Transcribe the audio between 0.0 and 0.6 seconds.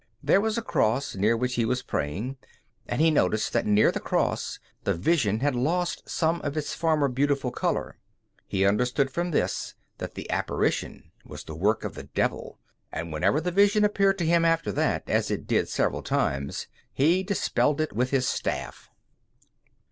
There was